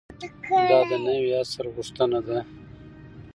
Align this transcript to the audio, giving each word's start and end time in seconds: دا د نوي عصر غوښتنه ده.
دا 0.69 0.79
د 0.89 0.91
نوي 1.05 1.29
عصر 1.39 1.65
غوښتنه 1.75 2.19
ده. 2.27 2.39